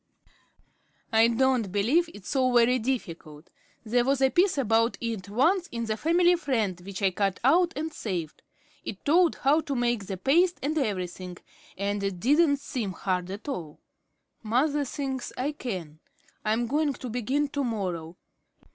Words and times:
"I 1.13 1.27
don't 1.27 1.71
believe 1.71 2.09
it's 2.11 2.29
so 2.29 2.51
very 2.51 2.79
difficult. 2.79 3.51
There 3.85 4.03
was 4.03 4.19
a 4.19 4.31
piece 4.31 4.57
about 4.57 4.97
it 4.99 5.29
once 5.29 5.67
in 5.71 5.85
the 5.85 5.95
'Family 5.95 6.33
Friend' 6.37 6.81
which 6.83 7.03
I 7.03 7.11
cut 7.11 7.39
out 7.43 7.71
and 7.75 7.93
saved. 7.93 8.41
It 8.83 9.05
told 9.05 9.35
how 9.35 9.61
to 9.61 9.75
make 9.75 10.07
the 10.07 10.17
paste 10.17 10.57
and 10.63 10.75
everything, 10.75 11.37
and 11.77 12.01
it 12.01 12.19
didn't 12.19 12.57
seem 12.57 12.93
hard 12.93 13.29
at 13.29 13.47
all. 13.47 13.79
Mother 14.41 14.85
thinks 14.85 15.33
I 15.37 15.51
can. 15.51 15.99
I'm 16.43 16.65
going 16.65 16.93
to 16.93 17.07
begin 17.07 17.49
to 17.49 17.63
morrow. 17.63 18.17